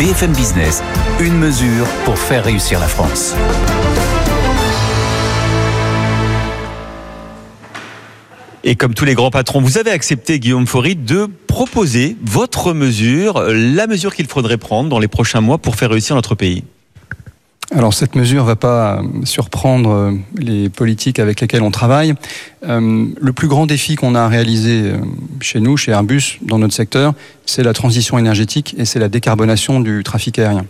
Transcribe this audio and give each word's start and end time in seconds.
BFM 0.00 0.32
Business, 0.32 0.82
une 1.20 1.36
mesure 1.36 1.86
pour 2.06 2.16
faire 2.16 2.42
réussir 2.42 2.80
la 2.80 2.88
France. 2.88 3.34
Et 8.64 8.76
comme 8.76 8.94
tous 8.94 9.04
les 9.04 9.12
grands 9.12 9.30
patrons, 9.30 9.60
vous 9.60 9.76
avez 9.76 9.90
accepté, 9.90 10.40
Guillaume 10.40 10.66
Faury, 10.66 10.96
de 10.96 11.28
proposer 11.46 12.16
votre 12.22 12.72
mesure, 12.72 13.44
la 13.46 13.86
mesure 13.86 14.14
qu'il 14.14 14.26
faudrait 14.26 14.56
prendre 14.56 14.88
dans 14.88 15.00
les 15.00 15.06
prochains 15.06 15.42
mois 15.42 15.58
pour 15.58 15.76
faire 15.76 15.90
réussir 15.90 16.16
notre 16.16 16.34
pays. 16.34 16.64
Alors 17.72 17.94
cette 17.94 18.16
mesure 18.16 18.42
va 18.44 18.56
pas 18.56 19.00
surprendre 19.22 19.90
euh, 19.90 20.12
les 20.36 20.68
politiques 20.68 21.20
avec 21.20 21.40
lesquels 21.40 21.62
on 21.62 21.70
travaille. 21.70 22.14
Euh, 22.68 23.06
le 23.20 23.32
plus 23.32 23.46
grand 23.46 23.66
défi 23.66 23.94
qu'on 23.94 24.16
a 24.16 24.22
à 24.22 24.28
réaliser 24.28 24.82
euh, 24.82 24.96
chez 25.40 25.60
nous, 25.60 25.76
chez 25.76 25.92
Airbus, 25.92 26.38
dans 26.42 26.58
notre 26.58 26.74
secteur, 26.74 27.14
c'est 27.46 27.62
la 27.62 27.72
transition 27.72 28.18
énergétique 28.18 28.74
et 28.76 28.84
c'est 28.84 28.98
la 28.98 29.08
décarbonation 29.08 29.78
du 29.78 30.02
trafic 30.02 30.40
aérien. 30.40 30.66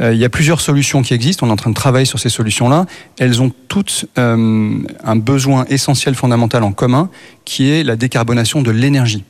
il 0.00 0.16
y 0.16 0.24
a 0.24 0.28
plusieurs 0.28 0.60
solutions 0.60 1.02
qui 1.02 1.14
existent. 1.14 1.46
On 1.46 1.50
est 1.50 1.52
en 1.52 1.56
train 1.56 1.70
de 1.70 1.74
travailler 1.74 2.06
sur 2.06 2.18
ces 2.18 2.28
solutions-là. 2.30 2.86
Elles 3.18 3.42
ont 3.42 3.52
toutes 3.68 4.06
un 4.16 5.16
besoin 5.16 5.66
essentiel, 5.68 6.14
fondamental 6.14 6.62
en 6.62 6.72
commun, 6.72 7.10
qui 7.44 7.70
est 7.70 7.84
la 7.84 7.96
décarbonation 7.96 8.62
de 8.62 8.70
l'énergie. 8.70 9.24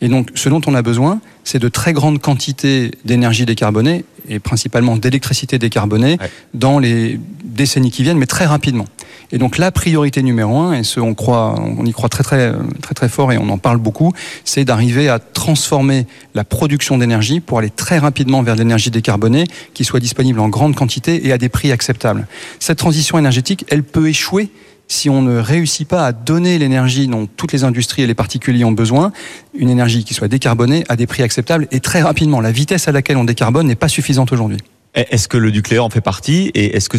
Et 0.00 0.08
donc, 0.08 0.30
ce 0.34 0.48
dont 0.48 0.60
on 0.66 0.74
a 0.74 0.82
besoin, 0.82 1.20
c'est 1.42 1.58
de 1.58 1.68
très 1.68 1.92
grandes 1.92 2.20
quantités 2.20 2.92
d'énergie 3.04 3.46
décarbonée 3.46 4.04
et 4.28 4.38
principalement 4.38 4.96
d'électricité 4.96 5.58
décarbonée 5.58 6.18
dans 6.54 6.78
les 6.78 7.20
décennies 7.44 7.90
qui 7.90 8.02
viennent, 8.02 8.18
mais 8.18 8.26
très 8.26 8.46
rapidement. 8.46 8.86
Et 9.32 9.38
donc 9.38 9.58
la 9.58 9.72
priorité 9.72 10.22
numéro 10.22 10.58
un, 10.58 10.74
et 10.74 10.84
ce 10.84 11.00
on 11.00 11.14
croit, 11.14 11.56
on 11.58 11.84
y 11.84 11.92
croit 11.92 12.08
très 12.08 12.22
très 12.22 12.52
très 12.80 12.94
très 12.94 13.08
fort 13.08 13.32
et 13.32 13.38
on 13.38 13.48
en 13.48 13.58
parle 13.58 13.78
beaucoup, 13.78 14.12
c'est 14.44 14.64
d'arriver 14.64 15.08
à 15.08 15.18
transformer 15.18 16.06
la 16.34 16.44
production 16.44 16.96
d'énergie 16.98 17.40
pour 17.40 17.58
aller 17.58 17.70
très 17.70 17.98
rapidement 17.98 18.42
vers 18.42 18.54
l'énergie 18.54 18.90
décarbonée 18.90 19.44
qui 19.74 19.84
soit 19.84 20.00
disponible 20.00 20.38
en 20.38 20.48
grande 20.48 20.76
quantité 20.76 21.26
et 21.26 21.32
à 21.32 21.38
des 21.38 21.48
prix 21.48 21.72
acceptables. 21.72 22.28
Cette 22.60 22.78
transition 22.78 23.18
énergétique, 23.18 23.64
elle 23.68 23.82
peut 23.82 24.08
échouer 24.08 24.50
si 24.88 25.10
on 25.10 25.22
ne 25.22 25.38
réussit 25.38 25.86
pas 25.86 26.06
à 26.06 26.12
donner 26.12 26.58
l'énergie 26.58 27.08
dont 27.08 27.26
toutes 27.26 27.52
les 27.52 27.64
industries 27.64 28.02
et 28.02 28.06
les 28.06 28.14
particuliers 28.14 28.64
ont 28.64 28.72
besoin, 28.72 29.12
une 29.54 29.68
énergie 29.68 30.04
qui 30.04 30.14
soit 30.14 30.28
décarbonée 30.28 30.84
à 30.88 30.96
des 30.96 31.06
prix 31.06 31.22
acceptables 31.22 31.66
et 31.72 31.80
très 31.80 32.02
rapidement. 32.02 32.40
La 32.40 32.52
vitesse 32.52 32.88
à 32.88 32.92
laquelle 32.92 33.16
on 33.16 33.24
décarbone 33.24 33.66
n'est 33.66 33.74
pas 33.74 33.88
suffisante 33.88 34.32
aujourd'hui. 34.32 34.58
Est-ce 34.94 35.28
que 35.28 35.36
le 35.36 35.50
nucléaire 35.50 35.84
en 35.84 35.90
fait 35.90 36.00
partie 36.00 36.50
et 36.54 36.76
est-ce 36.76 36.88
que 36.88 36.96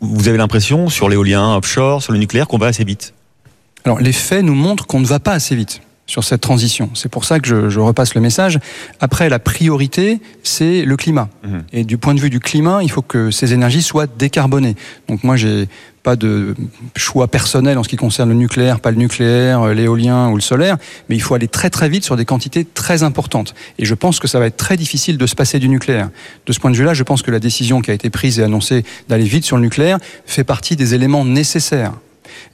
vous 0.00 0.28
avez 0.28 0.38
l'impression 0.38 0.88
sur 0.88 1.08
l'éolien 1.08 1.54
offshore, 1.56 2.02
sur 2.02 2.12
le 2.12 2.18
nucléaire, 2.18 2.48
qu'on 2.48 2.58
va 2.58 2.66
assez 2.66 2.84
vite? 2.84 3.14
Alors 3.84 4.00
les 4.00 4.12
faits 4.12 4.42
nous 4.42 4.54
montrent 4.54 4.86
qu'on 4.86 4.98
ne 4.98 5.06
va 5.06 5.20
pas 5.20 5.32
assez 5.32 5.54
vite 5.54 5.80
sur 6.06 6.24
cette 6.24 6.40
transition. 6.40 6.90
C'est 6.94 7.08
pour 7.08 7.24
ça 7.24 7.40
que 7.40 7.48
je, 7.48 7.68
je, 7.68 7.80
repasse 7.80 8.14
le 8.14 8.20
message. 8.20 8.58
Après, 9.00 9.28
la 9.28 9.38
priorité, 9.38 10.20
c'est 10.42 10.84
le 10.84 10.96
climat. 10.96 11.28
Mhm. 11.44 11.64
Et 11.72 11.84
du 11.84 11.98
point 11.98 12.14
de 12.14 12.20
vue 12.20 12.30
du 12.30 12.40
climat, 12.40 12.82
il 12.82 12.90
faut 12.90 13.02
que 13.02 13.30
ces 13.30 13.52
énergies 13.52 13.82
soient 13.82 14.06
décarbonées. 14.06 14.76
Donc 15.08 15.24
moi, 15.24 15.36
j'ai 15.36 15.68
pas 16.06 16.14
de 16.14 16.54
choix 16.94 17.26
personnel 17.26 17.78
en 17.78 17.82
ce 17.82 17.88
qui 17.88 17.96
concerne 17.96 18.28
le 18.28 18.36
nucléaire, 18.36 18.78
pas 18.78 18.92
le 18.92 18.96
nucléaire, 18.96 19.62
euh, 19.62 19.74
l'éolien 19.74 20.30
ou 20.30 20.36
le 20.36 20.40
solaire, 20.40 20.76
mais 21.08 21.16
il 21.16 21.20
faut 21.20 21.34
aller 21.34 21.48
très 21.48 21.68
très 21.68 21.88
vite 21.88 22.04
sur 22.04 22.16
des 22.16 22.24
quantités 22.24 22.64
très 22.64 23.02
importantes. 23.02 23.56
Et 23.80 23.84
je 23.84 23.94
pense 23.94 24.20
que 24.20 24.28
ça 24.28 24.38
va 24.38 24.46
être 24.46 24.56
très 24.56 24.76
difficile 24.76 25.18
de 25.18 25.26
se 25.26 25.34
passer 25.34 25.58
du 25.58 25.68
nucléaire. 25.68 26.10
De 26.46 26.52
ce 26.52 26.60
point 26.60 26.70
de 26.70 26.76
vue-là, 26.76 26.94
je 26.94 27.02
pense 27.02 27.22
que 27.22 27.32
la 27.32 27.40
décision 27.40 27.80
qui 27.80 27.90
a 27.90 27.94
été 27.94 28.08
prise 28.08 28.38
et 28.38 28.44
annoncée 28.44 28.84
d'aller 29.08 29.24
vite 29.24 29.44
sur 29.44 29.56
le 29.56 29.62
nucléaire 29.62 29.98
fait 30.26 30.44
partie 30.44 30.76
des 30.76 30.94
éléments 30.94 31.24
nécessaires 31.24 31.94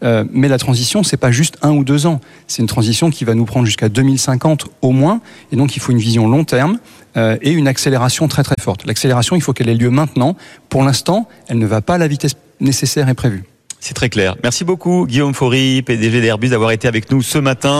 euh, 0.03 0.25
mais 0.33 0.49
la 0.49 0.59
transition, 0.59 1.03
c'est 1.03 1.17
pas 1.17 1.31
juste 1.31 1.57
un 1.63 1.73
ou 1.73 1.85
deux 1.85 2.07
ans. 2.07 2.21
C'est 2.47 2.63
une 2.63 2.69
transition 2.69 3.11
qui 3.11 3.25
va 3.25 3.35
nous 3.35 3.45
prendre 3.45 3.67
jusqu'à 3.67 3.89
2050 3.89 4.67
au 4.83 4.91
moins. 4.91 5.21
Et 5.53 5.57
donc, 5.57 5.77
il 5.77 5.81
faut 5.81 5.93
une 5.93 5.99
vision 5.99 6.29
long 6.29 6.45
terme 6.45 6.79
euh, 7.17 7.37
et 7.43 7.51
une 7.51 7.69
accélération 7.69 8.29
très 8.29 8.43
très 8.43 8.57
forte. 8.61 8.87
L'accélération, 8.87 9.37
il 9.37 9.43
faut 9.43 9.53
qu'elle 9.53 9.69
ait 9.69 9.75
lieu 9.75 9.91
maintenant. 9.91 10.37
Pour 10.69 10.83
l'instant, 10.83 11.29
elle 11.49 11.59
ne 11.59 11.67
va 11.67 11.81
pas 11.81 11.95
à 11.95 11.99
la 11.99 12.09
vitesse 12.09 12.35
nécessaire 12.61 13.09
et 13.09 13.15
prévue. 13.15 13.45
C'est 13.83 13.95
très 13.95 14.09
clair. 14.09 14.37
Merci 14.45 14.63
beaucoup, 14.65 15.07
Guillaume 15.09 15.35
Faury, 15.35 15.83
PDG 15.83 16.21
d'Airbus, 16.21 16.51
d'avoir 16.51 16.71
été 16.71 16.87
avec 16.87 17.11
nous 17.11 17.21
ce 17.21 17.39
matin. 17.39 17.71